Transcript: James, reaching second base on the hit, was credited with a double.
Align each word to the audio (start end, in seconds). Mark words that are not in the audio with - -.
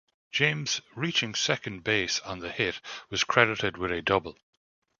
James, 0.31 0.81
reaching 0.95 1.35
second 1.35 1.83
base 1.83 2.19
on 2.21 2.39
the 2.39 2.51
hit, 2.51 2.81
was 3.11 3.23
credited 3.23 3.77
with 3.77 3.91
a 3.91 4.01
double. 4.01 4.35